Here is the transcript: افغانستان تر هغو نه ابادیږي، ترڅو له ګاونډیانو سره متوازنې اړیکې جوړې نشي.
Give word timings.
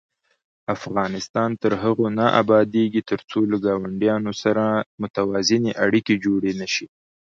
افغانستان 0.75 1.49
تر 1.63 1.71
هغو 1.83 2.07
نه 2.19 2.25
ابادیږي، 2.41 3.01
ترڅو 3.09 3.39
له 3.51 3.57
ګاونډیانو 3.65 4.31
سره 4.43 4.63
متوازنې 5.01 5.71
اړیکې 5.85 6.15
جوړې 6.25 6.51
نشي. 6.61 6.85